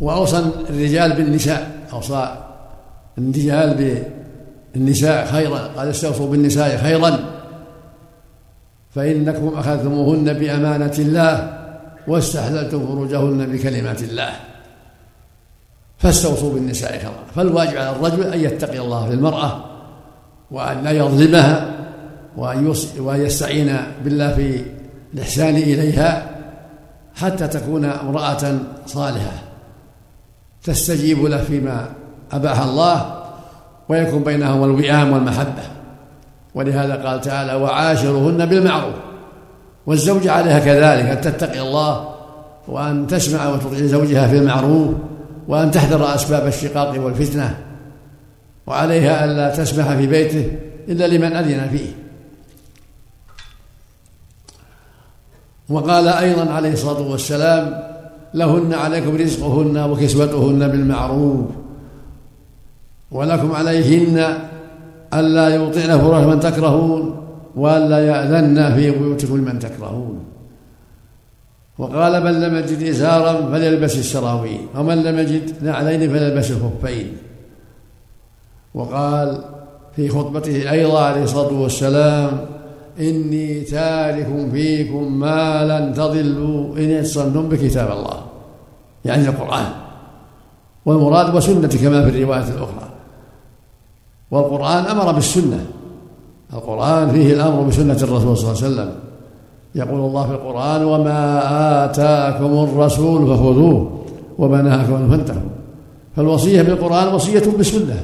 [0.00, 2.36] وأوصى الرجال بالنساء أوصى
[3.18, 4.04] الرجال
[4.74, 7.18] بالنساء خيرا قال استوصوا بالنساء خيرا
[8.90, 11.60] فإنكم أخذتموهن بأمانة الله
[12.08, 14.32] واستحللتم فروجهن بكلمات الله.
[15.98, 17.24] فاستوصوا بالنساء خيرا.
[17.36, 19.64] فالواجب على الرجل أن يتقي الله في المرأة
[20.50, 21.70] وأن لا يظلمها
[22.36, 22.72] وأن
[23.20, 24.64] يستعين بالله في
[25.14, 26.30] الإحسان إليها
[27.14, 29.49] حتى تكون امرأة صالحة.
[30.64, 31.88] تستجيب له فيما
[32.32, 33.22] أباح الله
[33.88, 35.62] ويكون بينهما الوئام والمحبة.
[36.54, 38.94] ولهذا قال تعالى وعاشرهن بالمعروف.
[39.86, 42.14] والزوجة عليها كذلك أن تتقي الله
[42.68, 44.94] وأن تسمع وتطيع زوجها في المعروف
[45.48, 47.58] وأن تحذر أسباب الشقاق والفتنة.
[48.66, 50.52] وعليها ألا تسمح في بيته
[50.88, 51.92] إلا لمن أذن فيه.
[55.68, 57.89] وقال أيضا عليه الصلاة والسلام
[58.34, 61.46] لهن عليكم رزقهن وكسوتهن بالمعروف
[63.10, 64.38] ولكم عليهن
[65.14, 70.18] ألا يوطئن فراش من تكرهون وألا يأذن في بيوتكم من تكرهون.
[71.78, 77.16] وقال من لم يجد إزارا فليلبس السراويل ومن لم يجد نعلين فليلبس الخفين.
[78.74, 79.44] وقال
[79.96, 82.46] في خطبته أيضا عليه الصلاة والسلام
[83.00, 86.76] إني تارك فيكم ما لن تضلوا.
[86.76, 88.20] إن اتصلتم بكتاب الله
[89.04, 89.66] يعني القرآن.
[90.86, 92.90] والمراد وسنة كما في الرواية الأخرى.
[94.30, 95.66] والقرآن أمر بالسنة.
[96.52, 98.92] القرآن فيه الأمر بسنة الرسول صلى الله عليه وسلم.
[99.74, 101.40] يقول الله في القرآن وما
[101.84, 104.00] آتاكم الرسول فخذوه
[104.38, 105.50] وما نهاكم عنه فانتهوا.
[106.16, 108.02] فالوصية بالقرآن وصية بالسنة.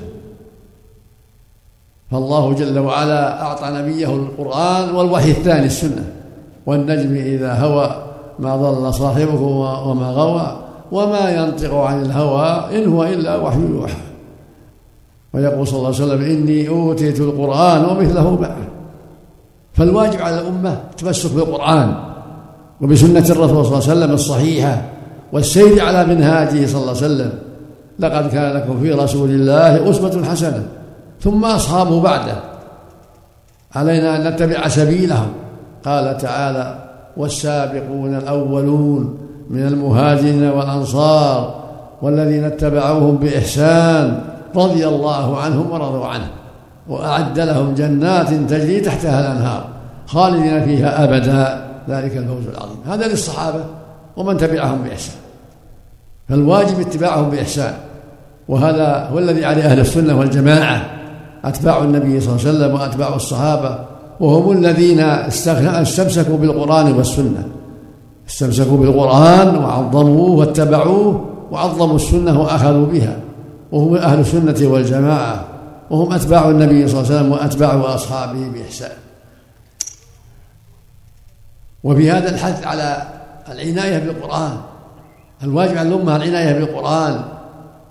[2.10, 6.04] فالله جل وعلا أعطى نبيه القرآن والوحي الثاني السنة
[6.66, 8.02] والنجم إذا هوى
[8.38, 9.40] ما ضل صاحبه
[9.86, 10.56] وما غوى
[10.92, 13.94] وما ينطق عن الهوى إن هو إلا وحي يوحى.
[15.34, 18.56] ويقول صلى الله عليه وسلم إني أوتيت القرآن ومثله معه.
[19.74, 21.94] فالواجب على الأمة التمسك بالقرآن
[22.80, 24.82] وبسنة الرسول صلى الله عليه وسلم الصحيحة
[25.32, 27.32] والسير على منهاجه صلى الله عليه وسلم.
[27.98, 30.66] لقد كان لكم في رسول الله أسوة حسنة.
[31.20, 32.36] ثم أصحابه بعده.
[33.74, 35.32] علينا أن نتبع سبيلهم.
[35.84, 36.78] قال تعالى
[37.16, 39.18] والسابقون الأولون
[39.50, 41.64] من المهاجرين والأنصار
[42.02, 44.22] والذين اتبعوهم بإحسان
[44.56, 46.30] رضي الله عنهم ورضوا عنه.
[46.88, 49.64] وأعد لهم جنات تجري تحتها الأنهار
[50.06, 51.66] خالدين فيها أبدا.
[51.88, 52.76] ذلك الفوز العظيم.
[52.86, 53.64] هذا للصحابة
[54.16, 55.16] ومن تبعهم بإحسان.
[56.28, 57.74] فالواجب اتباعهم بإحسان.
[58.48, 60.90] وهذا هو الذي عليه أهل السنة والجماعة.
[61.46, 63.78] أتباع النبي صلى الله عليه وسلم وأتباع الصحابة
[64.20, 67.48] وهم الذين استمسكوا بالقرآن والسنة.
[68.28, 73.16] استمسكوا بالقرآن وعظموه واتبعوه وعظموا السنة وأخذوا بها.
[73.72, 75.44] وهم أهل السنة والجماعة.
[75.90, 78.96] وهم أتباع النبي صلى الله عليه وسلم وأتباع أصحابه بإحسان.
[81.84, 83.02] وفي هذا الحث على
[83.48, 84.56] العناية بالقرآن.
[85.42, 87.20] الواجب على الأمة العناية بالقرآن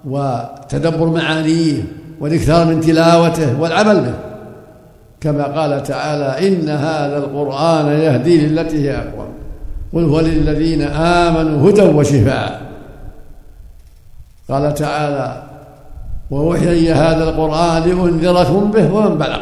[0.06, 1.84] وتدبر معانيه.
[2.20, 4.14] والإكثار من تلاوته والعمل به.
[5.22, 9.28] كما قال تعالى إن هذا القرآن يهدي للتي هي أقوم
[9.94, 12.62] قل هو للذين آمنوا هدى وشفاء.
[14.50, 15.44] قال تعالى
[16.32, 19.42] ووحي هذا القرآن لأنذركم به ومن بلغ.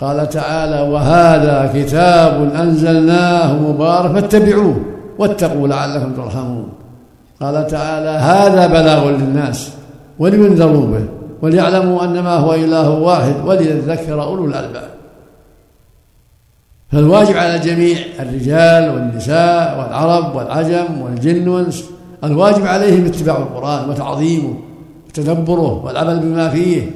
[0.00, 4.80] قال تعالى وهذا كتاب أنزلناه مبارك فاتبعوه
[5.18, 6.68] واتقوا لعلكم ترحمون.
[7.40, 9.70] قال تعالى هذا بلاغ للناس
[10.18, 11.15] ولينذروا به.
[11.42, 14.90] وليعلموا أنما هو إله واحد وليذكر أولو الألباب.
[16.92, 21.84] فالواجب على الجميع الرجال والنساء والعرب والعجم والجن والإنس
[22.24, 24.54] الواجب عليهم اتباع القرآن وتعظيمه
[25.08, 26.90] وتدبره والعمل بما فيه.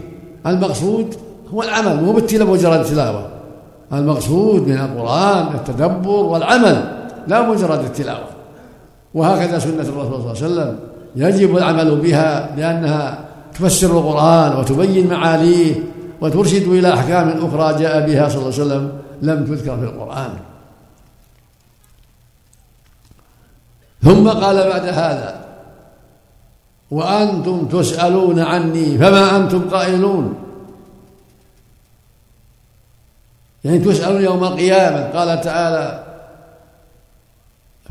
[0.47, 1.15] المقصود
[1.55, 3.27] هو العمل مو بالتلاوة مجرد التلاوة
[3.93, 6.85] المقصود من القرآن التدبر والعمل
[7.29, 8.27] لا مجرد التلاوة.
[9.15, 10.77] وهكذا سنة الرسول صلى الله عليه وسلم
[11.17, 13.19] يجب العمل بها لأنها
[13.61, 15.75] تفسر القرآن وتبين معاليه
[16.21, 18.93] وترشد إلى أحكام أخرى جاء بها صلى الله عليه وسلم
[19.23, 20.31] لم تذكر في القرآن.
[24.03, 25.45] ثم قال بعد هذا
[26.91, 30.35] وأنتم تسألون عني فما أنتم قائلون؟
[33.65, 35.19] يعني تسألون يوم القيامة.
[35.19, 36.05] قال تعالى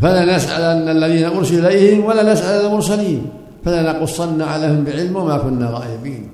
[0.01, 3.38] فلا نسألن الذين أرسل إليهم ولا نسأل المرسلين.
[3.65, 6.29] فلنقصن عليهم بعلم وما كنا غائبين.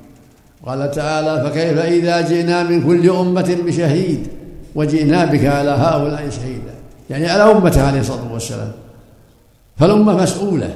[0.66, 4.27] قال تعالى فكيف إذا جئنا من كل أمة بشهيد
[4.75, 6.74] وجئنا بك على هؤلاء شهيدا؟
[7.10, 8.72] يعني على أمته عليه الصلاة والسلام.
[9.77, 10.69] فالأمة مسؤولة.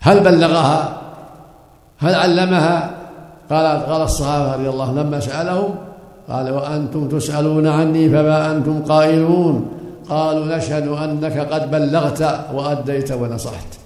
[0.00, 1.00] هل بلغها؟
[1.98, 2.90] هل علمها؟
[3.50, 5.74] قال قال الصحابة رضي الله لما سألهم
[6.28, 9.68] قال وأنتم تسألون عني فما أنتم قائلون؟
[10.08, 13.85] قالوا نشهد أنك قد بلغت وأديت ونصحت.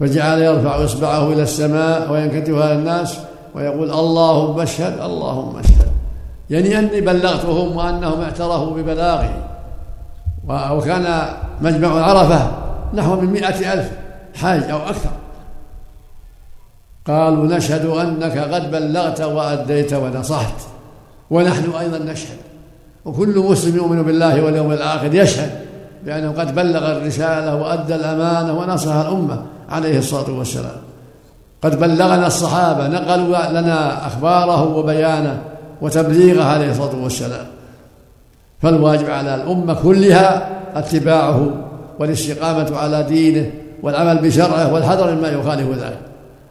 [0.00, 3.18] فجعل يرفع إصبعه إلى السماء وينكتبها للناس
[3.54, 5.88] ويقول اللهم اشهد اللهم اشهد.
[6.50, 9.30] يعني أني بلغتهم وأنهم اعترفوا ببلاغي.
[10.48, 11.22] وكان
[11.60, 12.50] مجمع عرفة
[12.94, 13.90] نحو من مئة ألف
[14.34, 15.10] حاج أو أكثر.
[17.06, 20.60] قالوا نشهد أنك قد بلغت وأديت ونصحت.
[21.30, 22.38] ونحن أيضا نشهد.
[23.04, 25.50] وكل مسلم يؤمن بالله واليوم الآخر يشهد
[26.04, 29.42] بأنه قد بلغ الرسالة وأدى الأمانة ونصح الأمة.
[29.70, 30.76] عليه الصلاة والسلام.
[31.62, 35.42] قد بلغنا الصحابة نقلوا لنا أخباره وبيانه
[35.82, 37.46] وتبليغه عليه الصلاة والسلام.
[38.62, 41.50] فالواجب على الأمة كلها اتباعه
[41.98, 43.50] والاستقامة على دينه
[43.82, 46.00] والعمل بشرعه والحذر مما يخالف ذلك.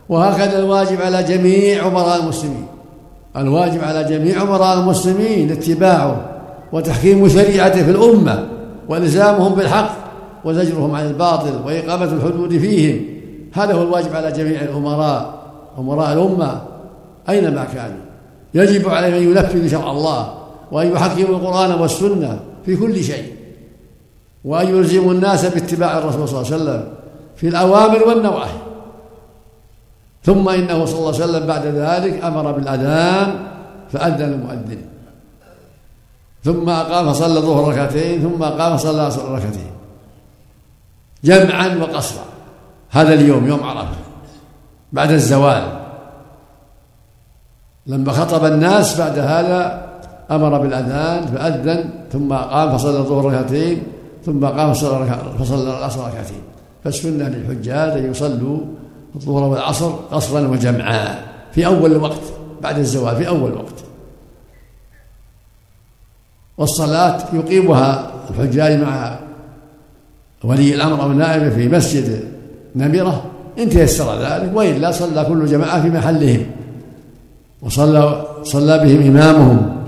[0.10, 2.68] وهكذا الواجب على جميع عمراء المسلمين.
[3.38, 6.22] الواجب على جميع عمراء المسلمين اتباعه
[6.72, 8.44] وتحكيم شريعته في الأمة
[8.90, 10.03] وإلزامهم بالحق
[10.46, 13.06] وزجرهم عن الباطل وإقامة الحدود فيهم.
[13.54, 15.44] هذا هو الواجب على جميع الأمراء
[15.78, 16.62] أمراء الأمة
[17.30, 18.00] أينما كانوا.
[18.54, 20.34] يجب عليهم أن ينفذوا شرع الله
[20.72, 23.34] وأن يحكموا القرآن والسنة في كل شيء
[24.46, 26.94] وأن يلزموا الناس باتباع الرسول صلى الله عليه وسلم
[27.36, 28.58] في الأوامر والنواهي.
[30.24, 33.36] ثم إنه صلى الله عليه وسلم بعد ذلك أمر بالأذان
[33.92, 34.82] فأذن المؤذن.
[36.44, 39.72] ثم أقام فصلى الظهر ركعتين ثم أقام العصر ركعتين.
[41.24, 42.24] جمعا وقصرا.
[42.90, 43.96] هذا اليوم يوم عرفة
[44.92, 45.80] بعد الزوال.
[47.88, 49.90] لما خطب الناس بعد هذا
[50.32, 53.84] أمر بالأذان فأذن ثم قام فصلى الظهر ركعتين
[54.26, 56.42] ثم قام فصلى العصر ركعتين.
[56.84, 58.60] فالسنة للحجاج أن يصلوا
[59.16, 61.34] الظهر والعصر قصرا وجمعا.
[61.52, 62.22] في أول الوقت
[62.62, 63.84] بعد الزوال في أول الوقت
[66.58, 69.20] والصلاة يقيمها الحجاج مع
[70.44, 72.24] ولي الأمر أو النائب في مسجد
[72.76, 73.24] نمرة
[73.60, 76.46] إن تيسر ذلك وإلا صلى كل جماعة في محلهم.
[77.62, 79.84] وصلى صلى بهم إمامهم.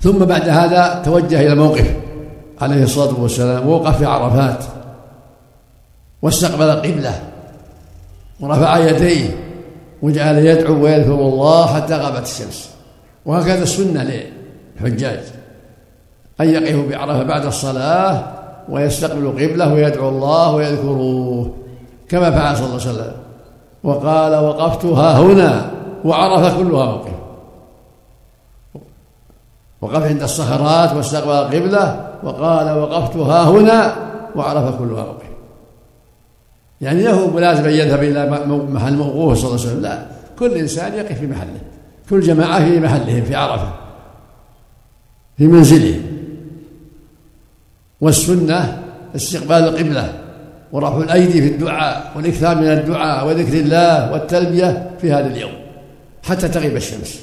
[0.00, 1.94] ثم بعد هذا توجه إلى الموقف
[2.60, 4.64] عليه الصلاة والسلام ووقف في عرفات
[6.22, 7.22] واستقبل القبلة
[8.40, 9.36] ورفع يديه
[10.02, 12.70] وجعل يدعو ويذكر الله حتى غابت الشمس.
[13.26, 14.22] وهكذا السنة
[14.80, 15.20] للحجاج.
[16.40, 18.24] أن يقفوا بعرفة بعد الصلاة
[18.68, 21.54] ويستقبلوا قبلة ويدعو الله ويذكروه
[22.08, 23.12] كما فعل صلى الله عليه وسلم.
[23.84, 25.70] وقال وقفت ها هنا
[26.04, 27.12] وعرف كلها موقف.
[29.80, 33.96] وقف عند الصخرات واستقبل القبلة وقال وقفت ها هنا
[34.36, 35.24] وعرف كلها موقف.
[36.80, 39.82] يعني له ملازم أن يذهب إلى محل موقوف صلى الله عليه وسلم.
[39.82, 40.06] لا
[40.38, 41.60] كل إنسان يقف في محله.
[42.10, 43.72] كل جماعة في محلهم في عرفة
[45.38, 46.00] في منزله.
[48.04, 48.82] والسنة
[49.16, 50.12] استقبال القبلة
[50.72, 55.52] ورفع الأيدي في الدعاء والإكثار من الدعاء وذكر الله والتلبية في هذا اليوم
[56.22, 57.20] حتى تغيب الشمس.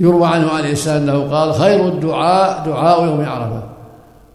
[0.00, 3.62] يروى عنه عليه السلام أنه قال خير الدعاء دعاء يوم عرفة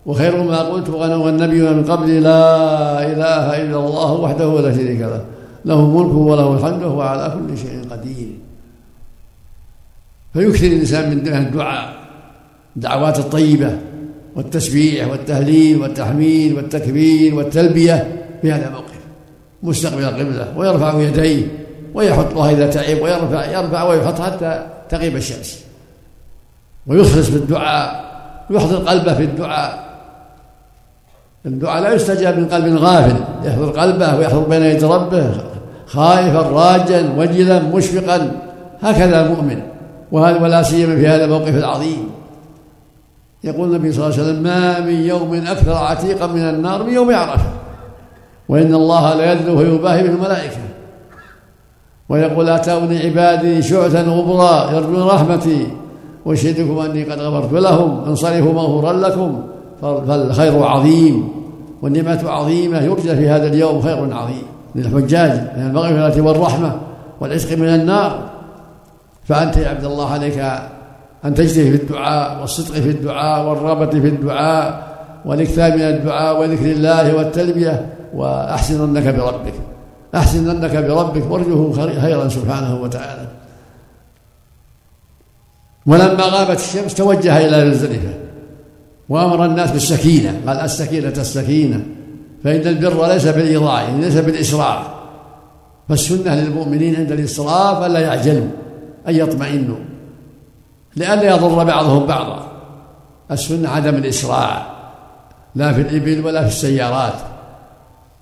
[0.06, 5.26] وخير ما قلت وأنا والنبي من قبلي لا إله إلا الله وحده لا شريك له
[5.66, 8.28] له الملك وله الحمد وهو على كل شيء قدير.
[10.34, 11.94] فيكثر الإنسان من الدعاء
[12.76, 13.91] الدعوات الطيبة
[14.36, 18.92] والتسبيح والتهليل والتحميد والتكبير والتلبية في هذا الموقف.
[19.64, 21.48] مستقبل القبلة ويرفع يديه
[21.94, 25.64] ويحطها إذا تعب ويرفع يرفع ويحط حتى تغيب الشمس.
[26.88, 28.12] ويخلص بالدعاء
[28.50, 29.92] يحضر قلبه في الدعاء.
[31.46, 35.32] الدعاء لا يستجاب من قلب غافل يحضر قلبه ويحضر بين يدي ربه
[35.86, 38.32] خائفا راجا وجلا مشفقا.
[38.82, 39.62] هكذا المؤمن.
[40.12, 42.10] ولا سيما في هذا الموقف العظيم.
[43.44, 47.16] يقول النبي صلى الله عليه وسلم ما من يوم أكثر عتيقا من النار من يوم
[47.16, 47.50] عرفة.
[48.50, 50.58] وإن الله ليذل ويباهي به الملائكة.
[52.10, 55.68] ويقول أتوني عبادي شعثا غبرا يرجون رحمتي.
[56.26, 58.04] واشهدكم أني قد غفرت لهم.
[58.08, 59.44] انصرفوا مغفورا لكم.
[59.82, 61.30] فالخير عظيم.
[61.82, 62.82] والنعمة عظيمة.
[62.82, 64.44] يرجى في هذا اليوم خير عظيم.
[64.76, 66.76] للحجاج من المغفرة والرحمة
[67.22, 68.20] والعتق من النار.
[69.24, 70.46] فأنت يا عبد الله عليك
[71.26, 74.92] أن تجتهد في الدعاء والصدق في الدعاء والرغبة في الدعاء
[75.26, 79.54] والإكثار من الدعاء وذكر الله والتلبية وأحسن ظنك بربك.
[80.16, 81.32] أحسن ظنك بربك.
[81.32, 83.28] وارجوه خيرا سبحانه وتعالى.
[85.86, 88.14] ولما غابت الشمس توجه إلى مزدلفة
[89.10, 90.42] وأمر الناس بالسكينة.
[90.48, 91.86] قال السكينة السكينة.
[92.44, 94.84] فإن البر ليس بالإيضاع يعني ليس بالإسراع.
[95.90, 98.48] فالسنة للمؤمنين عند الإسراف ألا يعجلوا
[99.08, 99.91] أن يطمئنوا.
[100.96, 102.48] لئلا يضر بعضهم بعضا.
[103.32, 104.66] السنة عدم الإسراع
[105.56, 107.14] لا في الإبل ولا في السيارات.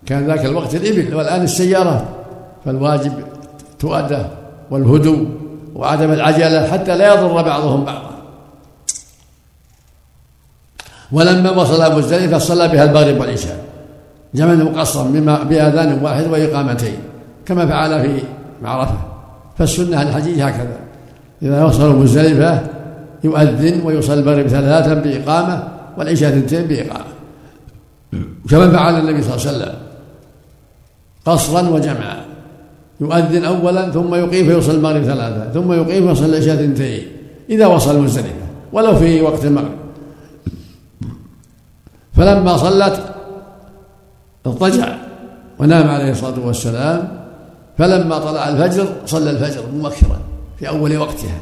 [0.05, 2.03] كان ذاك الوقت الإبل والآن السيارات.
[2.65, 3.13] فالواجب
[3.79, 4.23] تؤدى
[4.71, 5.27] والهدوء
[5.75, 8.09] وعدم العجلة حتى لا يضر بعضهم بعضا.
[11.11, 13.65] ولما وصل مزدلفة صلى بها المغرب والعشاء.
[14.35, 15.03] جمعا مقصرا
[15.43, 16.99] بأذان واحد وإقامتين
[17.45, 18.23] كما فعل في
[18.61, 18.97] معرفة.
[19.57, 20.77] فالسنة الحجيج هكذا.
[21.41, 22.61] إذا وصلوا مزدلفة
[23.23, 25.63] يؤذن ويصلي المغرب ثلاثا بإقامة
[25.97, 27.13] والعشاء اثنتين بإقامة.
[28.49, 29.75] كما فعل النبي صلى الله عليه وسلم.
[31.25, 32.25] قصرا وجمعا.
[33.01, 37.07] يؤذن أولا ثم يقيم فيوصل المغرب ثلاثة ثم يقيم ويصل العشاء اثنتين
[37.49, 39.79] إذا وصل مزدلفة ولو في وقت المغرب.
[42.13, 42.99] فلما صلت
[44.45, 44.95] اضطجع
[45.59, 47.19] ونام عليه الصلاة والسلام.
[47.77, 50.19] فلما طلع الفجر صلى الفجر مبكرا.
[50.59, 51.39] في أول وقتها.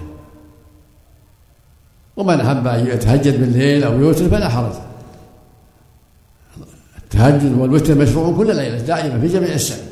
[2.17, 4.74] ومن أحب أن يتهجد بالليل أو يوتر فلا حرج.
[7.03, 9.88] التهجد والوتر مشروع كل ليلة دائما في جميع السنة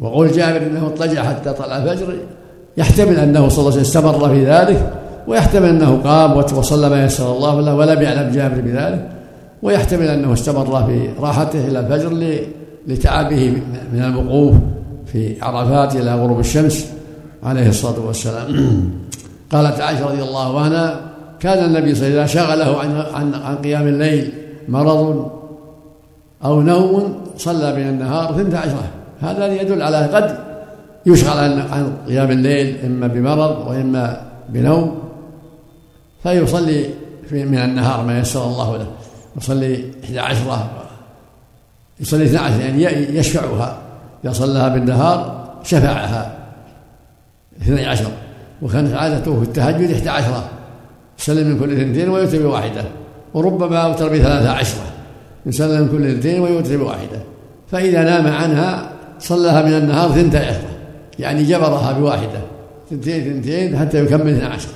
[0.00, 2.18] وقول جابر إنه اضطجع حتى طلع الفجر
[2.76, 7.32] يحتمل أنه صلى الله عليه وسلم استمر في ذلك ويحتمل أنه قام وصلى ما يسر
[7.32, 9.19] الله له ولم يعلم جابر بذلك.
[9.62, 12.42] ويحتمل أنه استمر في راحته إلى الفجر
[12.86, 13.62] لتعبه
[13.92, 14.54] من الوقوف
[15.06, 16.86] في عرفات إلى غروب الشمس
[17.42, 18.46] عليه الصلاة والسلام.
[19.52, 21.00] قالت عائشة رضي الله عنها
[21.40, 24.32] كان النبي صلى الله عليه وسلم شغله عن عن عن قيام الليل
[24.68, 25.30] مرض
[26.44, 28.90] أو نوم صلى من النهار ثنتا عشرة.
[29.20, 30.38] هذا يدل على قد
[31.06, 34.98] يشغل عن قيام الليل إما بمرض وإما بنوم.
[36.22, 36.84] فيصلي
[37.28, 38.86] في من النهار ما يسر الله له.
[39.40, 40.70] يصلي إحدى عشرة
[42.00, 43.78] يصلي اثنى عشر يعني يشفعها.
[44.24, 46.38] إذا صلاها بالنهار شفعها
[47.62, 48.10] اثني عشر
[48.62, 50.48] وكانت عادته في التهجد إحدى عشرة
[51.18, 52.84] يسلم من كل اثنتين ويوتر بواحدة.
[53.34, 54.84] وربما أوتر بثلاثة عشرة
[55.46, 57.20] يسلم من كل اثنتين ويوتر بواحدة.
[57.70, 60.70] فإذا نام عنها صلاها من النهار ثنتي عشرة
[61.18, 62.40] يعني جبرها بواحدة.
[62.90, 64.68] ثنتين ثنتين حتى يكمل اثنى عشر.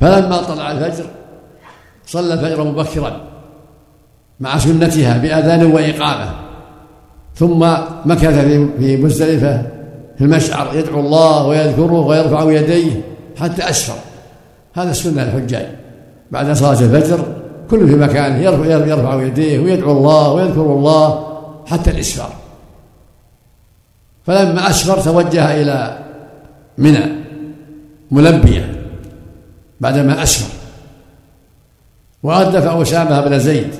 [0.00, 1.04] فلما طلع الفجر
[2.08, 3.20] صلى الفجر مبكرا
[4.40, 6.30] مع سنتها بأذان وإقامة
[7.34, 7.66] ثم
[8.04, 8.38] مكث
[8.78, 9.62] في مزدلفة
[10.18, 13.00] في المشعر يدعو الله ويذكره ويرفع يديه
[13.40, 13.98] حتى أسفر
[14.74, 15.66] هذا السنة الحجاج.
[16.30, 17.24] بعد صلاة الفجر
[17.70, 21.26] كل في مكانه يرفع, يرفع يديه ويدعو الله ويذكر الله
[21.66, 22.32] حتى الإسفار
[24.26, 25.98] فلما أسفر توجه إلى
[26.78, 27.04] منى
[28.10, 28.74] ملبيا
[29.80, 30.57] بعدما أسفر
[32.22, 33.74] وأردف أسامة بن زيد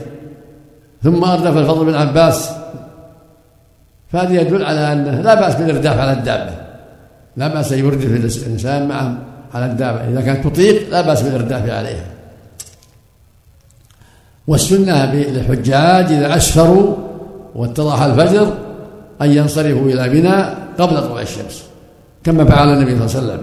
[1.03, 2.51] ثم أردف الفضل بن عباس.
[4.13, 6.53] فهذا يدل على أنه لا بأس بالإرداف على الدابة
[7.37, 8.07] لا بأس أن يردف
[8.47, 9.19] الإنسان معه
[9.55, 10.09] على الدابة.
[10.09, 12.07] إذا كانت تطيق لا بأس بالإرداف عليها.
[14.49, 16.97] والسنة للحجاج إذا أسفروا
[17.55, 18.55] واتضح الفجر
[19.23, 20.45] أن ينصرفوا إلى منى
[20.79, 21.65] قبل طلوع الشمس
[22.25, 23.43] كما فعل النبي صلى الله عليه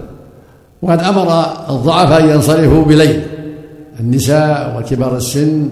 [0.82, 1.22] وقد أمر
[1.70, 3.26] الضعفاء أن ينصرفوا بليل.
[4.00, 5.68] النساء وكبار السن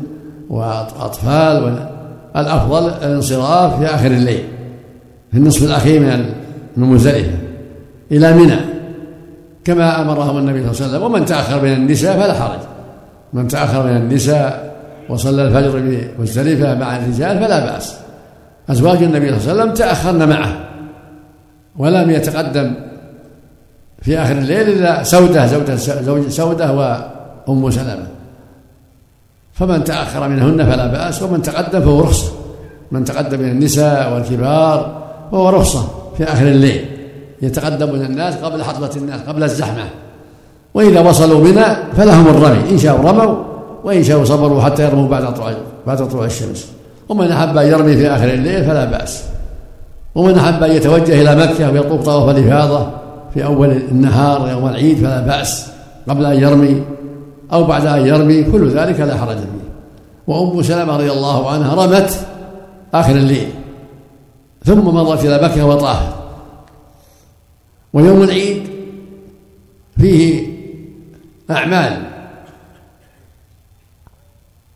[0.51, 1.89] وأطفال
[2.37, 4.45] الأفضل الانصراف في آخر الليل
[5.33, 6.01] في النصف الأخير
[6.77, 7.39] من مزدلفة
[8.13, 8.57] إلى منى
[9.65, 12.59] كما أمرهم النبي صلى الله عليه وسلم ومن تأخر من النساء فلا حرج
[13.33, 14.75] من تأخر من النساء
[15.09, 15.81] وصلى الفجر
[16.19, 17.95] بمزدلفة مع الرجال فلا بأس.
[18.71, 20.65] أزواج النبي صلى الله عليه وسلم تأخرن معه
[21.77, 22.75] ولم يتقدم
[24.03, 26.73] في آخر الليل إلا سودة زوجة زوج سودة
[27.49, 28.07] وأم سلمة.
[29.55, 32.33] فمن تأخر منهن فلا بأس ومن تقدم فهو رخصة.
[32.91, 36.85] من تقدم من النساء والكبار فهو رخصة في آخر الليل.
[37.43, 39.85] يتقدم من الناس قبل حضرة الناس قبل الزحمة.
[40.75, 43.37] وإذا وصلوا بنا فلهم الرمي إن شاءوا رموا
[43.85, 45.53] وإن شاءوا صبروا حتى يرموا بعد طلوع
[45.87, 46.67] بعد طلوع الشمس.
[47.09, 49.23] ومن أحب أن يرمي في آخر الليل فلا بأس.
[50.15, 52.87] ومن أحب أن يتوجه إلى مكة ويطوف طواف الإفاضة
[53.35, 55.67] في أول النهار يوم العيد فلا بأس.
[56.09, 56.83] قبل أن يرمي
[57.53, 59.65] أو بعد أن يرمي كل ذلك لا حرج فيه.
[60.27, 62.27] وأم سلمة رضي الله عنها رمت
[62.95, 63.49] آخر الليل.
[64.65, 66.15] ثم مضت إلى مكة وطافت
[67.93, 68.63] ويوم العيد
[69.99, 70.47] فيه
[71.51, 72.03] أعمال.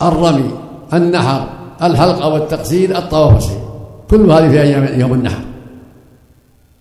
[0.02, 0.50] الرمي
[0.92, 1.48] النحر
[1.82, 3.50] الحلقة والتقصير الطواف
[4.10, 5.42] كل هذه في أيام يوم النحر.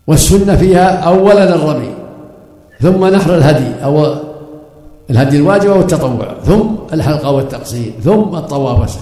[0.07, 1.93] والسنة فيها أولا الرمي
[2.81, 4.15] ثم نحر الهدي أو
[5.09, 8.97] الهدي الواجب أو التطوع ثم الحلقة والتقصير ثم الطواف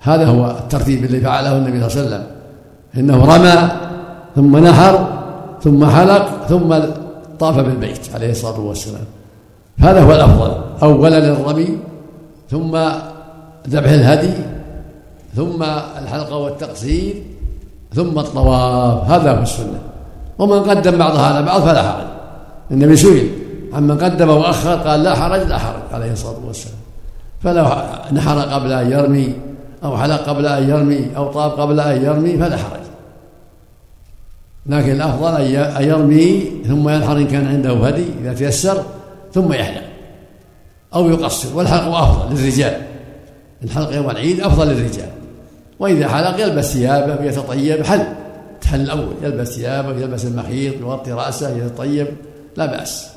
[0.00, 2.26] هذا هو الترتيب الذي فعله النبي صلى الله عليه وسلم.
[2.96, 3.70] إنه رمى
[4.36, 5.08] ثم نحر
[5.62, 6.74] ثم حلق ثم
[7.38, 9.04] طاف بالبيت عليه الصلاة والسلام.
[9.78, 11.78] هذا هو الأفضل أولا الرمي
[12.50, 12.78] ثم
[13.68, 14.34] ذبح الهدي
[15.36, 15.62] ثم
[16.02, 17.14] الحلقة والتقصير
[17.94, 19.10] ثم الطواف.
[19.10, 19.80] هذا هو السنة.
[20.38, 22.06] ومن قدم بعضها على بعض فلا حرج.
[22.70, 23.41] النبي سئل
[23.74, 26.78] عمن قدم وأخر قال لا حرج لا حرج عليه الصلاة والسلام.
[27.42, 27.64] فلو
[28.12, 29.34] نحر قبل أن يرمي
[29.84, 32.80] أو حلق قبل أن يرمي أو طاف قبل أن يرمي فلا حرج.
[34.66, 38.82] لكن الأفضل أن يرمي ثم ينحر إن كان عنده هدي إذا تيسر
[39.34, 39.82] ثم يحلق
[40.94, 41.56] أو يقصر.
[41.56, 42.82] والحلق أفضل للرجال.
[43.64, 45.10] الحلق يوم العيد أفضل للرجال.
[45.78, 48.02] وإذا حلق يلبس ثيابه ويتطيب حل.
[48.60, 52.06] تحل الأول يلبس ثيابه يلبس المخيط يغطي رأسه يتطيب
[52.56, 53.08] لا بأس.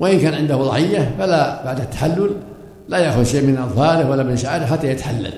[0.00, 2.30] وإن كان عنده ضحية فلا بعد التحلل
[2.88, 5.32] لا يأخذ شيء من أظفاره ولا من شعره حتى يتحلل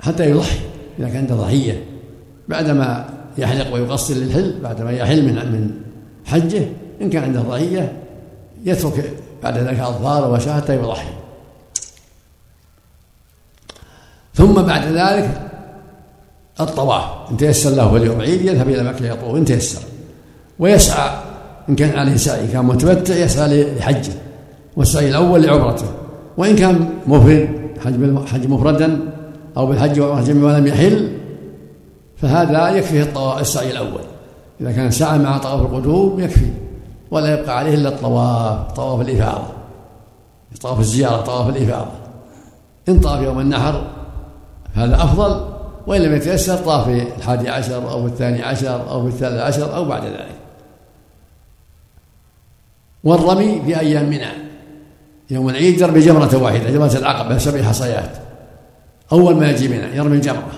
[0.00, 0.58] حتى يضحي
[0.98, 1.84] إذا كان عنده ضحية
[2.48, 3.08] بعدما
[3.38, 5.70] يحلق ويقصر للحل بعدما يحل من من
[6.24, 6.66] حجه
[7.02, 7.92] إن كان عنده ضحية
[8.64, 11.08] يترك بعد ذلك أظفاره وشعره حتى يضحي.
[14.34, 15.50] ثم بعد ذلك
[16.60, 17.30] الطواف.
[17.30, 19.82] إن تيسر له في اليوم عيد يذهب إلى مكة يطوف إن تيسر.
[20.58, 21.10] ويسعى
[21.68, 24.12] إن كان عليه سعي كان متمتع يسعى لحجه
[24.76, 25.86] والسعي الأول لعمرته.
[26.36, 27.48] وإن كان مفرد
[27.84, 28.98] حج حج مفردا
[29.56, 31.12] أو بالحج والعمرة ولم يحل
[32.16, 34.02] فهذا يكفيه السعي الأول.
[34.60, 36.46] إذا كان سعى مع طواف القدوم يكفي
[37.10, 39.46] ولا يبقى عليه إلا الطواف طواف الإفاضة.
[40.60, 41.90] طواف الزيارة طواف الإفاضة.
[42.88, 43.82] إن طاف يوم النحر
[44.74, 45.40] هذا أفضل
[45.86, 49.76] وإن لم يتيسر طاف في الحادي عشر أو في الثاني عشر أو في الثالث عشر
[49.76, 50.35] أو بعد ذلك.
[53.06, 54.28] والرمي في أيام منى
[55.30, 58.10] يوم العيد يرمي جمرة واحدة جمرة العقبة سبع حصيات.
[59.12, 60.52] أول ما يجي منى يرمي الجمرة.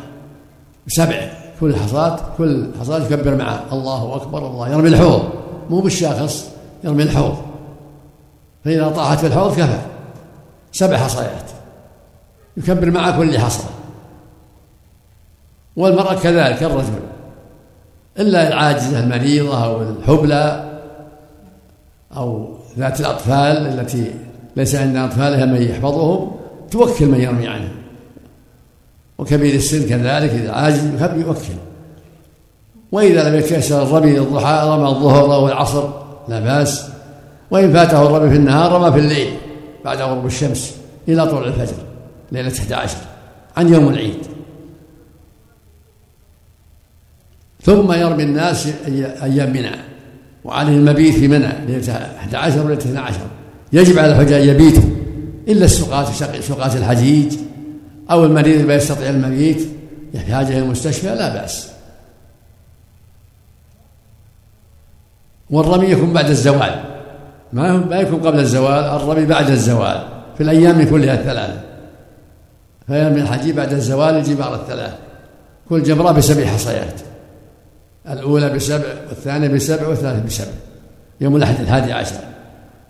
[0.86, 3.64] سبع كل حصاة كل حصاة يكبر معه.
[3.72, 5.22] الله أكبر الله يرمي الحوض.
[5.70, 6.50] مو بالشاخص
[6.84, 7.36] يرمي الحوض.
[8.64, 9.78] فإذا طاحت في الحوض كفى.
[10.72, 11.50] سبع حصيات.
[12.56, 13.68] يكبر مع كل حصى.
[15.76, 17.00] والمرأة كذلك الرجل.
[18.18, 20.67] إلا العاجزة المريضة أو الحبلى
[22.16, 24.14] أو ذات الأطفال التي
[24.56, 26.36] ليس عندها أطفالها من يحفظهم
[26.70, 27.72] توكل من يرمي عنه.
[29.18, 30.84] وكبير السن كذلك إذا عاجز
[31.16, 31.54] يوكل.
[32.92, 35.88] وإذا لم يتيسر الرمي للضحى رمى الظهر أو العصر
[36.28, 36.88] لا بأس.
[37.50, 39.36] وإن فاته الرمي في النهار رمى في الليل
[39.84, 40.76] بعد غروب الشمس
[41.08, 41.76] إلى طلوع الفجر
[42.32, 42.96] ليلة 11
[43.56, 44.26] عن يوم العيد.
[47.62, 48.68] ثم يرمي الناس
[49.22, 49.87] أيام منى.
[50.48, 53.16] وعليه المبيت في منى ليلة 11 وليلة 12
[53.72, 54.82] يجب على الحجاج يبيتوا
[55.48, 56.04] إلا السقاة
[56.40, 57.32] سقاة الحجيج
[58.10, 59.68] أو المريض لا يستطيع المبيت
[60.14, 61.68] يحتاج إلى المستشفى لا بأس.
[65.50, 66.84] والرمي يكون بعد الزوال.
[67.52, 71.60] ما ما يكون قبل الزوال الرمي بعد الزوال في الأيام كلها الثلاثة
[72.86, 74.94] فيرمي الحجيج بعد الزوال الجبار الثلاث.
[75.68, 77.07] كل جمرة بسبع حصيات.
[78.10, 80.52] الأولى بسبع والثانية بسبع والثالثة بسبع.
[81.20, 82.16] يوم الأحد الحادي عشر.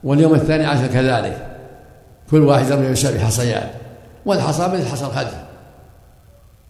[0.04, 1.46] واليوم الثاني عشر كذلك.
[2.30, 3.70] كل واحد يرمي بسبع حصيات.
[4.26, 5.26] والحصى مثل حصى الخد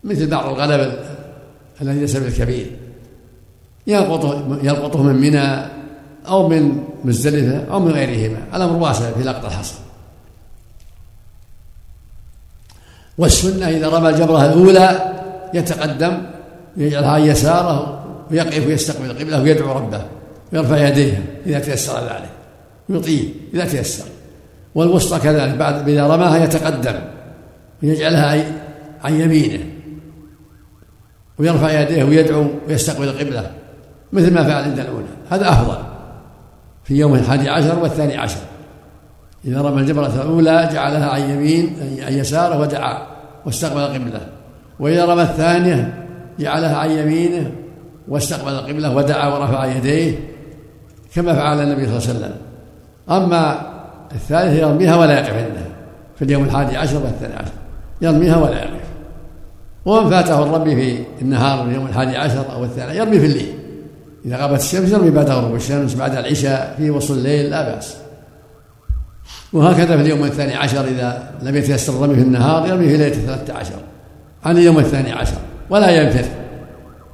[0.04, 0.92] مثل بعض الغنم
[1.82, 2.76] الذي ليس بالكبير
[3.86, 5.66] يلقطه يلقطه من منى
[6.28, 8.38] أو من مزدلفة أو من غيرهما.
[8.54, 9.74] الأمر واسع في لقط الحصى.
[13.18, 15.14] والسنة إذا رمى الجمرة الأولى
[15.54, 16.22] يتقدم
[16.76, 17.97] يجعلها يساره
[18.30, 20.02] ويقف ويستقبل القبلة ويدعو ربه
[20.52, 22.30] ويرفع يديه إذا تيسر ذلك
[22.88, 24.04] يطيل إذا تيسر.
[24.74, 26.94] والوسطى كذلك بعد إذا رماها يتقدم
[27.82, 28.44] ويجعلها
[29.04, 29.64] عن يمينه
[31.38, 33.50] ويرفع يديه ويدعو ويستقبل القبلة
[34.12, 35.06] مثل ما فعل عند الأولى.
[35.30, 35.78] هذا أفضل
[36.84, 38.40] في يوم الحادي عشر والثاني عشر.
[39.44, 43.06] إذا رمى الجمرة الأولى جعلها عن يمين عن يساره ودعا
[43.46, 44.20] واستقبل القبلة
[44.80, 46.04] وإذا رمى الثانية
[46.38, 47.50] جعلها عن يمينه
[48.08, 50.18] واستقبل القبلة ودعا ورفع يديه
[51.14, 52.36] كما فعل النبي صلى الله عليه وسلم.
[53.10, 53.60] أما
[54.12, 55.68] الثالث يرميها ولا يقف عندها
[56.16, 57.52] في اليوم الحادي عشر والثاني عشر.
[58.02, 58.88] يرميها ولا يقف.
[59.84, 63.54] ومن فاته الرمي في النهار من اليوم الحادي عشر أو الثاني يرمي في الليل.
[64.24, 67.96] إذا غابت الشمس يرمي بعد غروب الشمس بعد العشاء في وسط الليل لا بأس.
[69.52, 73.54] وهكذا في اليوم الثاني عشر إذا لم يتيسر الرمي في النهار يرمي في ليلة الثلاثة
[73.54, 73.74] عشر
[74.44, 75.36] عن اليوم الثاني عشر
[75.70, 76.24] ولا ينفر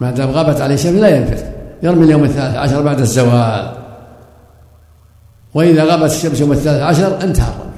[0.01, 1.47] ما دام غابت عليه الشمس لا ينفر
[1.83, 3.73] يرمي اليوم الثالث عشر بعد الزوال.
[5.55, 7.73] وإذا غابت الشمس يوم الثالث عشر انتهى الرمي.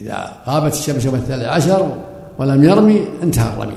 [0.00, 1.96] إذا غابت الشمس يوم الثالث عشر
[2.38, 3.76] ولم يرمي انتهى الرمي.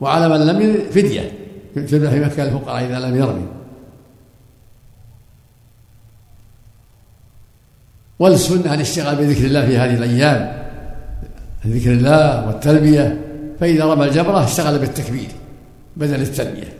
[0.00, 1.32] وعلى من لم يرمي فدية.
[1.74, 3.46] تذبح في مكة الفقراء إذا لم يرمي.
[8.18, 10.62] والسنة الاشتغال بذكر الله في هذه الأيام.
[11.66, 13.20] ذكر الله والتلبية.
[13.60, 15.28] فإذا رمى الجمرة اشتغل بالتكبير.
[15.96, 16.72] بدل التلبية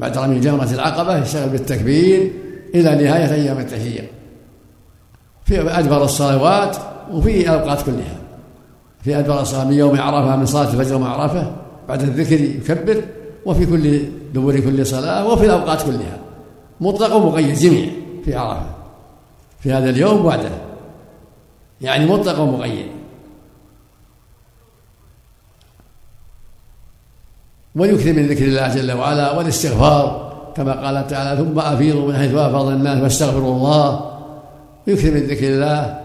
[0.00, 2.30] بعد رمي جمرة العقبة اشتغل بالتكبير
[2.74, 4.10] إلى نهاية أيام التشريق
[5.44, 6.76] في أدبر الصلوات
[7.12, 8.16] وفي الأوقات كلها.
[9.04, 11.52] في أدبر الصلاة من يوم عرفة من صلاة الفجر يوم عرفة
[11.88, 13.02] بعد الذكر يكبر
[13.46, 14.02] وفي كل
[14.34, 16.18] دبر كل صلاة وفي الأوقات كلها.
[16.80, 17.88] مطلق ومقيد جميع
[18.24, 18.66] في عرفة.
[19.60, 20.50] في هذا اليوم وبعده
[21.80, 22.86] يعني مطلق ومقيد.
[27.76, 32.66] ويكثر من ذكر الله جل وعلا والاستغفار كما قال تعالى ثم أفيضوا من حيث أفاض
[32.66, 34.10] الناس واستغفروا الله.
[34.86, 36.00] يكثر من ذكر الله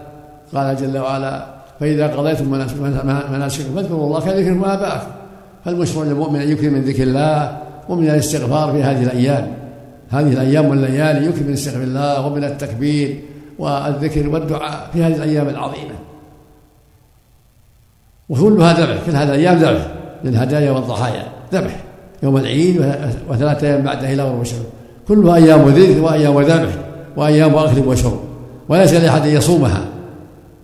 [0.54, 1.46] قال جل وعلا
[1.80, 2.50] فإذا قضيتم
[3.30, 5.10] مناسككم فاذكروا الله كذكركم اباءكم
[5.64, 9.52] فالمشروع للمؤمن أن يكثر من ذكر الله ومن الاستغفار في هذه الأيام.
[10.10, 13.20] هذه الأيام والليالي يكثر من استغفار الله ومن التكبير
[13.58, 15.94] والذكر والدعاء في هذه الأيام العظيمة.
[18.28, 19.86] وكلها ذبح كل هذه الأيام ذبح
[20.24, 21.37] للهدايا والضحايا.
[21.52, 21.76] ذبح
[22.22, 22.94] يوم العيد
[23.28, 24.64] وثلاثة أيام بعده إلى وشرب
[25.08, 26.72] كلها أيام ذكر وأيام ذبح
[27.16, 28.20] وأيام أكل وشرب.
[28.68, 29.84] وليس لأحد أن يصومها.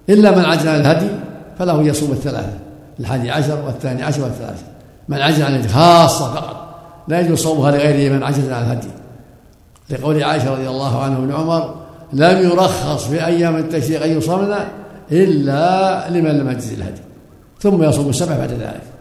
[0.09, 1.07] إلا من عجل عن الهدي
[1.59, 2.53] فله يصوم الثلاثة.
[3.01, 4.62] الحادي عشر والثاني عشر والثلاثة.
[5.09, 6.75] من عجز عن الهدي خاصة فقط.
[7.09, 8.88] لا يجوز صومها لغيره من عجز عن الهدي.
[9.90, 11.75] لقول عائشة رضي الله عنه بن عمر
[12.12, 14.55] لم يرخص في أيام التشريق أن يصومن
[15.12, 17.01] إلا لمن لم يجز الهدي.
[17.61, 18.93] ثم يصوم السبع بعد ذلك.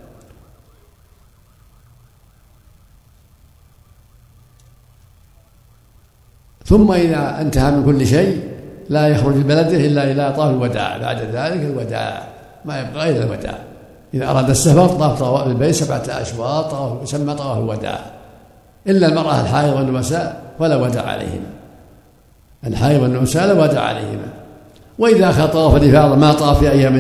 [6.65, 8.41] ثم إذا انتهى من كل شيء
[8.89, 12.23] لا يخرج من بلده إلا إلى طاف الوداع بعد ذلك الوداع
[12.65, 13.57] ما يبقى إلا الوداع.
[14.13, 17.99] إذا أراد السفر طاف طواف البيت سبعة أشواط طواف يسمى طواف الوداع.
[18.87, 21.49] إلا المرأة الحائض والنساء فلا وداع عليهما
[22.67, 24.27] الحائض والنساء لا وداع عليهما
[24.99, 26.95] وإذا أخذ طواف الإفاضة ما طاف في أيام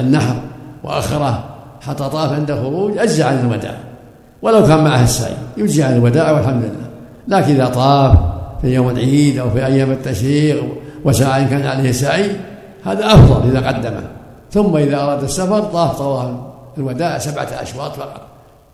[0.00, 0.36] النحر
[0.84, 1.44] وأخره
[1.80, 3.74] حتى طاف عند الخروج أجزى عن الوداع.
[4.42, 6.88] ولو كان معه السعي يجزي عن الوداع والحمد لله.
[7.28, 8.18] لكن إذا طاف
[8.64, 10.64] في يوم العيد أو في أيام التشريق
[11.04, 12.30] وسعى إن كان عليه سعي
[12.84, 14.02] هذا أفضل إذا قدمه.
[14.52, 16.30] ثم إذا أراد السفر طاف طواف
[16.78, 18.20] الوداع سبعة أشواط فقط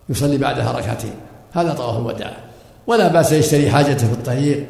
[0.08, 1.10] يصلي بعدها ركعتين
[1.52, 2.32] هذا طواف الوداع.
[2.86, 4.66] ولا بأس يشتري حاجته في الطريق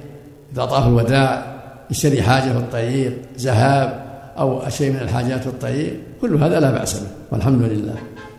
[0.53, 1.47] إذا طاف الوداع
[1.91, 4.05] يشتري حاجة في الطريق ذهاب
[4.39, 7.95] أو شيء من الحاجات في الطريق كل هذا لا بأس به والحمد لله.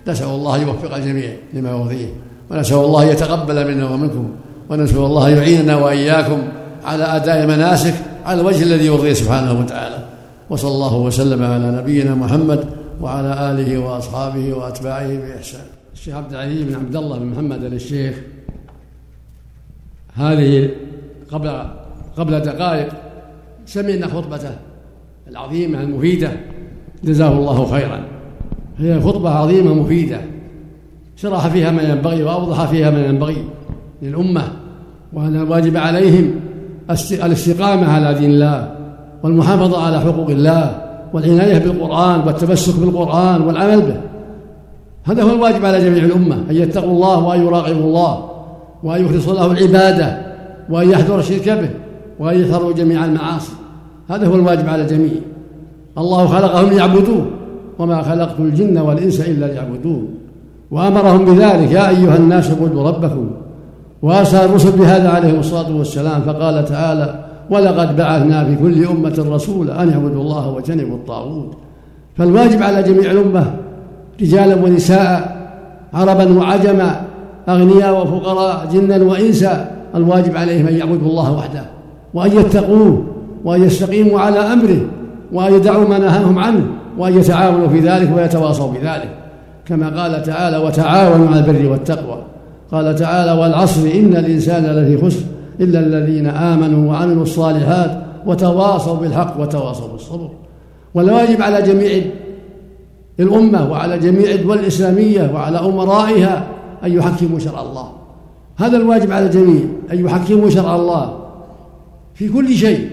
[0.08, 2.08] نسأل الله يوفق الجميع لما يرضيه
[2.52, 4.32] ونسأل الله يتقبل منا ومنكم
[4.70, 6.42] ونسأل الله يعيننا وإياكم
[6.86, 7.94] على أداء المناسك
[8.26, 10.06] على الوجه الذي يرضيه سبحانه وتعالى.
[10.50, 12.66] وصلى الله وسلم على نبينا محمد
[13.02, 15.66] وعلى آله وأصحابه وأتباعه بإحسان.
[15.94, 18.16] الشيخ عبد العزيز بن عبد الله بن محمد الشيخ
[20.14, 20.70] هذه
[21.32, 21.64] قبل
[22.18, 22.90] قبل دقائق
[23.66, 24.56] سمعنا خطبته
[25.28, 26.32] العظيمة المفيدة.
[27.04, 28.04] جزاه الله خيرا.
[28.78, 30.22] هي خطبة عظيمة مفيدة.
[31.16, 33.46] شرح فيها ما ينبغي وأوضح فيها ما ينبغي
[34.02, 34.44] للأمة
[35.14, 36.36] وأن الواجب عليهم.
[37.26, 38.70] الاستقامة على دين الله
[39.24, 40.82] والمحافظة على حقوق الله
[41.14, 43.98] والعناية بالقرآن والتمسك بالقرآن والعمل به.
[45.04, 48.30] هذا هو الواجب على جميع الأمة أن يتقوا الله وأن يراقبوا الله
[48.84, 50.18] وأن يخلصوا له العبادة
[50.70, 51.70] وأن يحذروا الشرك به
[52.20, 53.52] وأن يحذروا جميع المعاصي.
[54.10, 55.12] هذا هو الواجب على الجميع.
[55.98, 57.26] الله خلقهم ليعبدوه
[57.80, 60.08] وما خلقت الجن والإنس إلا ليعبدون.
[60.72, 63.32] وأمرهم بذلك يا أيها الناس اعبدوا ربكم
[64.02, 69.90] وأرسل الرسل بهذا عليهم الصلاة والسلام فقال تعالى ولقد بعثنا في كل أمة رسولا أن
[69.90, 71.58] يعبدوا الله واجتنبوا الطاغوت.
[72.18, 73.54] فالواجب على جميع الأمة
[74.22, 75.42] رجالا ونساء
[75.94, 77.02] عربا وعجما
[77.50, 81.66] أغنياء وفقراء جنا وإنسا الواجب عليهم أن يعبدوا الله وحده
[82.14, 83.04] وأن يتقوه
[83.44, 84.82] وأن يستقيموا على أمره
[85.34, 86.64] وأن يدعوا ما نهاهم عنه
[86.98, 89.10] وأن يتعاونوا في ذلك ويتواصوا بذلك.
[89.66, 92.18] كما قال تعالى وتعاونوا على البر والتقوى.
[92.72, 95.26] قال تعالى والعصر إن الإنسان لفي خسر
[95.60, 100.30] إلا الذين آمنوا وعملوا الصالحات وتواصوا بالحق وتواصوا بالصبر.
[100.94, 102.02] والواجب على جميع
[103.20, 106.48] الأمة وعلى جميع الدول الإسلامية وعلى أمرائها
[106.84, 107.92] أن يحكموا شرع الله.
[108.58, 109.62] هذا الواجب على الجميع
[109.94, 111.18] أن يحكموا شرع الله
[112.14, 112.90] في كل شيء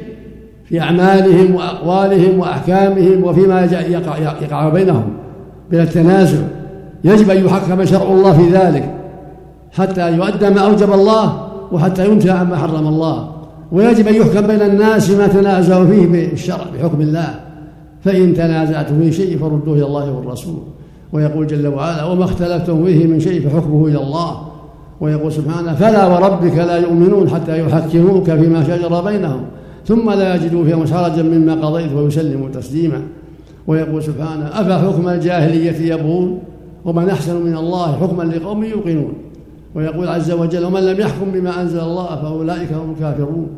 [0.64, 5.10] في أعمالهم وأقوالهم وأحكامهم وفيما يقع, يقع بينهم.
[5.70, 6.38] بلا التنازع
[7.04, 8.94] يجب أن يحكم شرع الله في ذلك.
[9.78, 13.28] حتى يؤدى ما أوجب الله وحتى ينتهى عما حرم الله.
[13.72, 17.34] ويجب أن يحكم بين الناس فيما تنازعوا فيه بالشرع بحكم الله.
[18.04, 20.58] فإن تنازعتم في شيء فردوه إلى الله والرسول.
[21.12, 24.40] ويقول جل وعلا وما اختلفتم فيه من شيء فحكمه إلى الله.
[25.00, 29.40] ويقول سبحانه فلا وربك لا يؤمنون حتى يحكموك فيما شجر بينهم
[29.86, 33.02] ثم لا يجدوا فيهم حرجا مما قضيت ويسلموا تسليما.
[33.66, 36.38] ويقول سبحانه أفحكم الجاهلية يبغون؟
[36.84, 39.12] ومن أحسن من الله حكما لقوم يوقنون.
[39.74, 43.48] ويقول عز وجل ومن لم يحكم بما أنزل الله فأولئك هم الكافرون.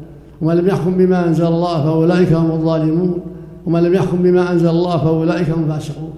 [0.42, 3.20] ومن لم يحكم بما أنزل الله فأولئك هم الظالمون.
[3.66, 6.12] ومن لم يحكم بما أنزل الله فأولئك هم الفاسقون.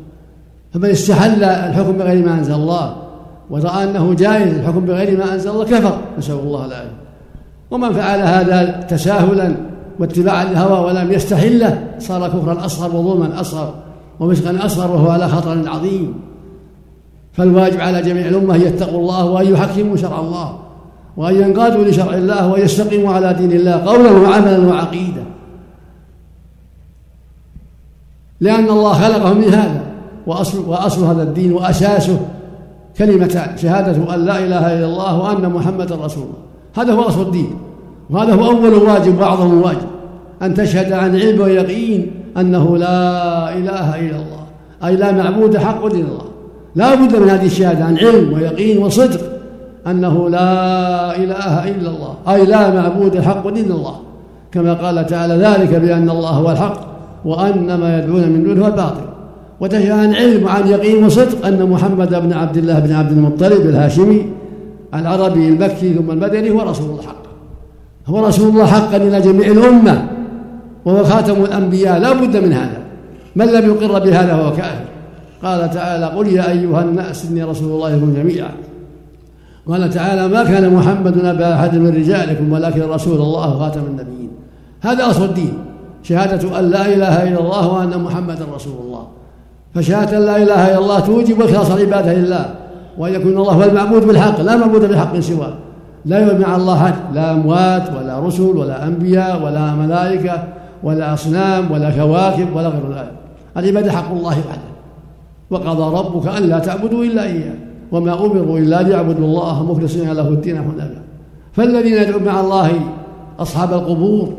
[0.72, 2.96] فمن استحل الحكم بغير ما أنزل الله
[3.50, 5.98] ورأى أنه جائز الحكم بغير ما أنزل الله كفر.
[6.18, 6.96] نسأل الله العافية.
[7.70, 9.54] ومن فعل هذا تساهلا
[9.98, 13.74] واتباعا للهوى ولم يستحله صار كفرا أصغر وظلما أصغر
[14.20, 16.14] ومسقا أصغر وهو على خطر عظيم.
[17.32, 20.58] فالواجب على جميع الأمة أن يتقوا الله وأن يحكموا شرع الله
[21.16, 25.22] وأن ينقادوا لشرع الله وأن يستقيموا على دين الله قولا وعملا وعقيدة
[28.40, 29.82] لأن الله خلقهم من هذا
[30.26, 32.20] وأصل, وأصل هذا الدين وأساسه
[32.98, 36.42] كلمتان شهادة أن لا إله إلا الله وأن محمدا رسول الله.
[36.76, 37.50] هذا هو أصل الدين
[38.10, 39.88] وهذا هو أول واجب وأعظم واجب.
[40.42, 44.46] أن تشهد عن علم ويقين أنه لا إله إلا الله
[44.84, 46.31] أي لا معبود حق إلا الله
[46.74, 49.20] لا بد من هذه الشهادة عن علم ويقين وصدق
[49.86, 53.96] أنه لا إله إلا الله أي لا معبود حق إلا الله.
[54.52, 56.80] كما قال تعالى ذلك بأن الله هو الحق
[57.24, 59.06] وأن ما يدعون من دونه هو الباطل.
[59.60, 64.26] وتشهد عن علم وعن يقين وصدق أن محمد بن عبد الله بن عبد المطلب الهاشمي
[64.94, 67.30] العربي المكي ثم المدني هو رسول الله حقا.
[68.06, 70.08] هو رسول الله حقا إلى جميع الأمة
[70.84, 72.78] وهو خاتم الأنبياء لا بد من هذا.
[73.36, 74.91] من لم يقر بهذا هو كافر.
[75.42, 78.50] قال تعالى قل يا أيها الناس إني رسول الله لكم جميعا.
[79.68, 84.30] قال تعالى ما كان محمد أبا أحد من رجالكم ولكن رسول الله خاتم النبيين.
[84.80, 85.54] هذا أصل الدين.
[86.02, 89.06] شهادة أن لا إله إلا الله وأن محمدا رسول الله.
[89.74, 92.54] فشهادة أن لا إله إلا الله توجب إخلاص العبادة لله.
[92.98, 94.40] وأن يكون الله هو المعبود بالحق.
[94.40, 95.54] لا معبود بالحق سواه.
[96.04, 100.44] لا يعبد مع الله حد لا أموات ولا رسل ولا أنبياء ولا ملائكة
[100.82, 103.12] ولا أصنام ولا كواكب ولا غير ذلك.
[103.56, 104.71] العبادة حق الله وحده.
[105.52, 107.54] وقضى ربك ألا تعبدوا إلا إياه.
[107.92, 111.02] وما أمروا إلا ليعبدوا الله مخلصين له الدين حنفاء
[111.52, 112.70] فالذين يدعون مع الله
[113.38, 114.32] أصحاب القبور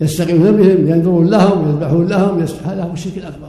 [0.00, 3.48] يستغيثون بهم ينظرون لهم يذبحون لهم هذا هو الشرك الأكبر.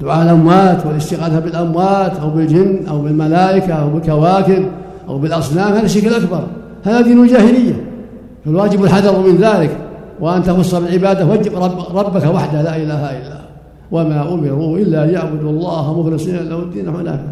[0.00, 4.64] دعاء الأموات والاستغاثة بالأموات أو بالجن أو بالملائكة أو بالكواكب
[5.08, 6.46] أو بالأصنام هذا الشرك الأكبر.
[6.84, 7.84] هذا دين الجاهلية.
[8.44, 9.76] فالواجب الحذر من ذلك.
[10.20, 13.49] وأن تخص بالعبادة وجب رب ربك وحده لا إله إلا هو.
[13.92, 17.24] وما أمروا إلا ليعبدوا الله مخلصين له الدين حنفاء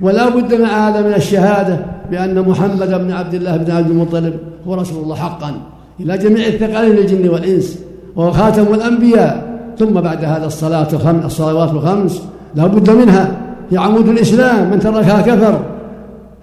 [0.00, 1.78] ولا بد مع هذا من الشهادة
[2.10, 4.34] بأن محمد بن عبد الله بن عبد المطلب
[4.66, 5.52] هو رسول الله حقا
[6.00, 7.78] إلى جميع الثقلين الجن والإنس
[8.16, 9.54] وهو خاتم الأنبياء.
[9.78, 12.22] ثم بعد هذا الصلاة الخمس الصلوات الخمس
[12.54, 13.36] لا بد منها.
[13.70, 15.60] هي عمود الإسلام من تركها كفر.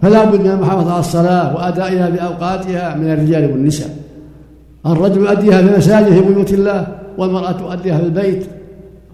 [0.01, 3.89] فلا بد من المحافظة على الصلاة وأدائها بأوقاتها من الرجال والنساء.
[4.85, 8.45] الرجل يؤديها في مساجد في بيوت الله والمرأة تؤديها في البيت.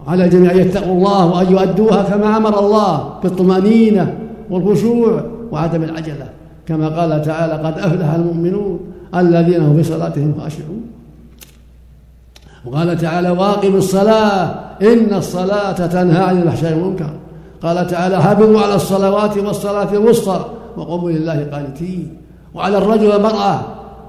[0.06, 4.18] على الجميع أن يتقوا الله وأن يؤدوها كما أمر الله بالطمأنينة
[4.50, 6.28] والخشوع وعدم العجلة.
[6.66, 8.80] كما قال تعالى قد أفلح المؤمنون
[9.14, 10.82] الذين هم في صلاتهم خاشعون.
[12.66, 17.10] وقال تعالى واقم الصلاة إن الصلاة تنهى عن الفحشاء والمنكر.
[17.62, 20.44] قال تعالى حافظوا على الصلوات والصلاة الوسطى
[20.76, 22.16] وقوموا لله قانتين.
[22.54, 23.60] وعلى الرجل والمرأة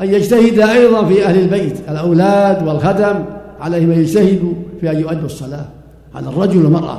[0.01, 3.15] أن يجتهد أيضا في أهل البيت الأولاد والخدم
[3.61, 5.65] عليهم أن يجتهدوا في أن يؤدوا الصلاة.
[6.15, 6.97] على الرجل والمرأة.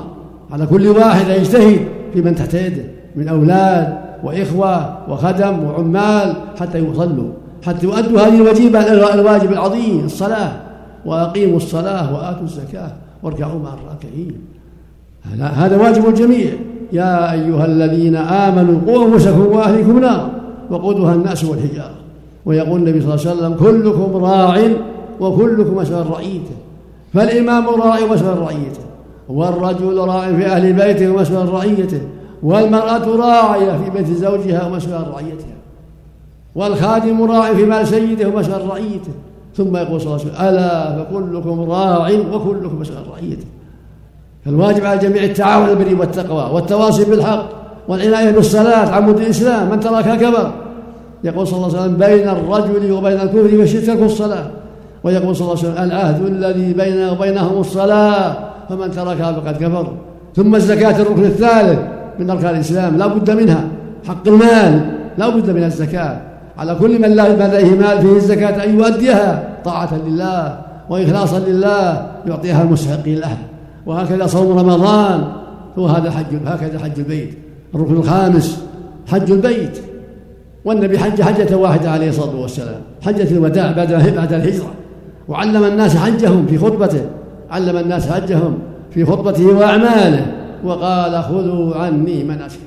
[0.53, 1.81] على كل واحد أن يجتهد
[2.13, 2.85] في من تحت يده
[3.17, 7.31] من أولاد وإخوة وخدم وعمال حتى يصلوا
[7.63, 8.81] حتى يؤدوا هذه الوجيبة
[9.15, 10.53] الواجب العظيم الصلاة.
[11.07, 12.93] وأقيموا الصلاة وآتوا الزكاة
[13.23, 14.35] واركعوا مع الراكعين.
[15.41, 16.51] هذا واجب الجميع.
[16.93, 20.31] يا أيها الذين آمنوا قوا أنفسكم وأهليكم نار
[20.71, 21.95] وقودها الناس والحجارة.
[22.47, 24.69] ويقول النبي صلى الله عليه وسلم كلكم راع
[25.21, 26.57] وكلكم مسؤول رعيته.
[27.15, 28.90] فالإمام راعي ومسؤول رعيته.
[29.31, 32.01] والرجل راع في أهل بيته ومسؤول رعيته
[32.43, 35.57] والمرأة راعية في بيت زوجها ومسؤول رعيتها
[36.55, 39.13] والخادم راع في مال سيده ومسؤول رعيته.
[39.57, 43.47] ثم يقول صلى الله عليه وسلم ألا فكلكم راع وكلكم مسؤول رعيته.
[44.45, 47.49] فالواجب على الجميع التعاون البر والتقوى والتواصي بالحق
[47.89, 50.51] والعناية بالصلاة عمود الإسلام من تركها كبر.
[51.25, 54.47] يقول صلى الله عليه وسلم بين الرجل وبين الكفر والشرك ترك الصلاة.
[55.05, 59.93] ويقول صلى الله عليه وسلم العهد الذي بيننا وبينهم الصلاة فمن تركها فقد كفر.
[60.37, 61.79] ثم الزكاة الركن الثالث
[62.19, 63.65] من أركان الإسلام لا بد منها.
[64.09, 64.81] حق المال
[65.19, 66.21] لا بد من الزكاة.
[66.59, 69.49] على كل من لديه مال فيه الزكاة أن يؤديها.
[69.65, 70.59] طاعة لله
[70.91, 73.37] وإخلاصا لله يعطيها المستحقين له
[73.87, 75.25] وهكذا صوم رمضان.
[75.77, 77.39] وهذا حج هكذا حج البيت.
[77.75, 78.65] الركن الخامس
[79.09, 79.81] حج البيت.
[80.65, 82.81] والنبي حج حجة واحدة عليه الصلاة والسلام.
[83.03, 84.71] حجة الوداع بعد بعد الهجرة.
[85.29, 87.01] وعلم الناس حجهم في خطبته.
[87.51, 88.59] علم الناس حجهم
[88.91, 90.27] في خطبته وأعماله
[90.65, 92.61] وقال خذوا عني مناسك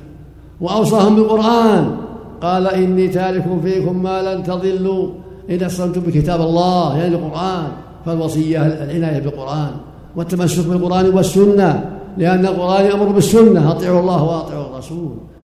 [0.62, 1.96] وأوصاهم بالقرآن
[2.42, 5.10] قال إني تارك فيكم ما لن تضلوا
[5.50, 7.68] إذا استمتم بكتاب الله يعني القرآن
[8.06, 9.72] فالوصية العناية بالقرآن
[10.16, 15.18] والتمسك بالقرآن والسنة لأن القرآن يأمر بالسنة أطيعوا الله وأطيعوا الرسول